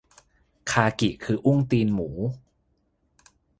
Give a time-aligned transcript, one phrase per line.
[0.71, 2.09] คากิคืออุ้งตีนหมู